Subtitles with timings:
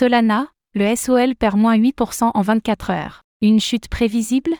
[0.00, 3.20] Solana, le SOL perd moins 8% en 24 heures.
[3.42, 4.52] Une chute prévisible?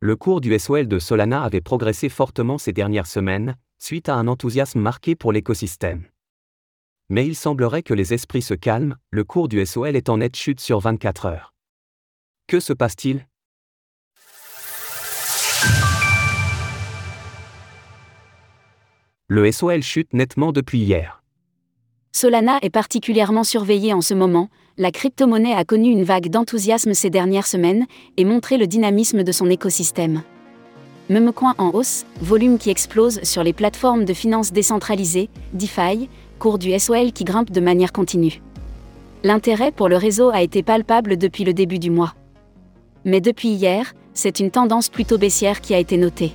[0.00, 4.26] Le cours du SOL de Solana avait progressé fortement ces dernières semaines, suite à un
[4.26, 6.08] enthousiasme marqué pour l'écosystème.
[7.08, 10.34] Mais il semblerait que les esprits se calment, le cours du SOL est en nette
[10.34, 11.54] chute sur 24 heures.
[12.48, 13.28] Que se passe-t-il?
[19.28, 21.21] Le SOL chute nettement depuis hier.
[22.14, 27.08] Solana est particulièrement surveillée en ce moment, la crypto-monnaie a connu une vague d'enthousiasme ces
[27.08, 27.86] dernières semaines
[28.18, 30.22] et montré le dynamisme de son écosystème.
[31.08, 36.78] Memecoin en hausse, volume qui explose sur les plateformes de finances décentralisées, DeFi, cours du
[36.78, 38.42] SOL qui grimpe de manière continue.
[39.24, 42.14] L'intérêt pour le réseau a été palpable depuis le début du mois.
[43.06, 46.34] Mais depuis hier, c'est une tendance plutôt baissière qui a été notée.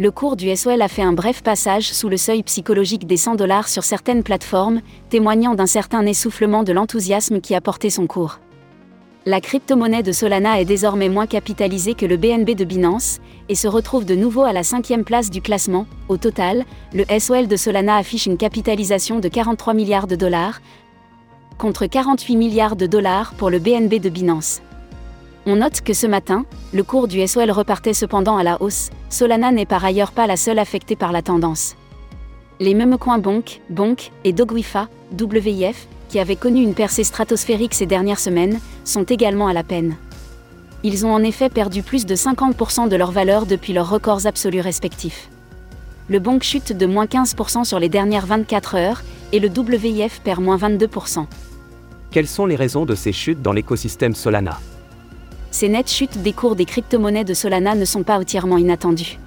[0.00, 3.34] Le cours du SOL a fait un bref passage sous le seuil psychologique des 100
[3.34, 4.80] dollars sur certaines plateformes,
[5.10, 8.38] témoignant d'un certain essoufflement de l'enthousiasme qui a porté son cours.
[9.26, 13.66] La crypto-monnaie de Solana est désormais moins capitalisée que le BNB de Binance et se
[13.66, 15.84] retrouve de nouveau à la cinquième place du classement.
[16.08, 20.60] Au total, le SOL de Solana affiche une capitalisation de 43 milliards de dollars,
[21.58, 24.62] contre 48 milliards de dollars pour le BNB de Binance.
[25.50, 29.50] On note que ce matin, le cours du SOL repartait cependant à la hausse, Solana
[29.50, 31.74] n'est par ailleurs pas la seule affectée par la tendance.
[32.60, 34.88] Les mêmes coins Bonk, Bonk et Dogwifa,
[35.18, 39.96] WIF, qui avaient connu une percée stratosphérique ces dernières semaines, sont également à la peine.
[40.82, 44.60] Ils ont en effet perdu plus de 50% de leur valeur depuis leurs records absolus
[44.60, 45.30] respectifs.
[46.10, 50.42] Le Bonk chute de moins 15% sur les dernières 24 heures, et le WIF perd
[50.42, 51.24] moins 22%.
[52.10, 54.58] Quelles sont les raisons de ces chutes dans l'écosystème Solana?
[55.58, 59.18] Ces nettes chutes des cours des crypto-monnaies de Solana ne sont pas entièrement inattendues.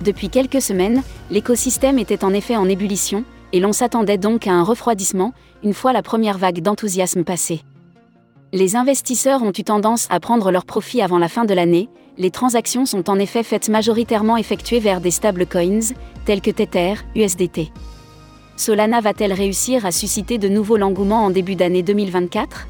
[0.00, 4.64] Depuis quelques semaines, l'écosystème était en effet en ébullition, et l'on s'attendait donc à un
[4.64, 7.60] refroidissement, une fois la première vague d'enthousiasme passée.
[8.52, 12.32] Les investisseurs ont eu tendance à prendre leurs profits avant la fin de l'année, les
[12.32, 17.70] transactions sont en effet faites majoritairement effectuées vers des stablecoins, tels que Tether, USDT.
[18.56, 22.66] Solana va-t-elle réussir à susciter de nouveaux l'engouement en début d'année 2024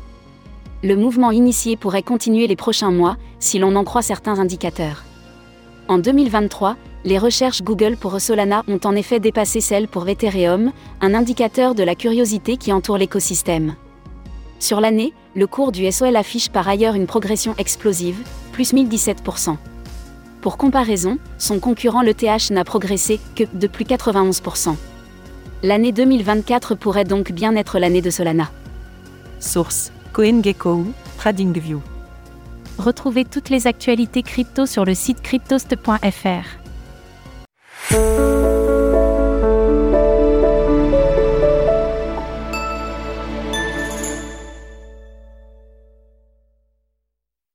[0.83, 5.05] le mouvement initié pourrait continuer les prochains mois, si l'on en croit certains indicateurs.
[5.89, 11.15] En 2023, les recherches Google pour Solana ont en effet dépassé celles pour Ethereum, un
[11.15, 13.75] indicateur de la curiosité qui entoure l'écosystème.
[14.59, 18.19] Sur l'année, le cours du SOL affiche par ailleurs une progression explosive,
[18.53, 19.57] plus 1017%.
[20.41, 24.75] Pour comparaison, son concurrent l'ETH n'a progressé que de plus 91%.
[25.63, 28.51] L'année 2024 pourrait donc bien être l'année de Solana.
[29.39, 30.87] Source CoinGecko
[31.19, 31.81] TradingView.
[32.79, 36.63] Retrouvez toutes les actualités crypto sur le site cryptost.fr.